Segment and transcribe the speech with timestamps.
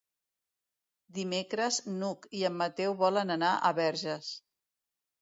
[1.17, 4.35] Dimecres n'Hug i en Mateu volen anar a Verges.